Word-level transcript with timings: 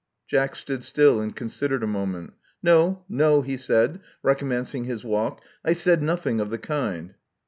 "Jack 0.31 0.55
stood 0.55 0.83
still 0.83 1.19
and 1.21 1.35
considered 1.35 1.83
a 1.83 1.85
moment. 1.85 2.33
''No, 2.65 3.03
no," 3.07 3.43
he 3.43 3.55
said, 3.55 3.99
recommencing 4.23 4.85
his 4.85 5.03
walk, 5.03 5.43
I 5.63 5.73
said 5.73 6.01
nothing 6.01 6.39
of 6.39 6.49
the 6.49 6.57
kind." 6.57 7.13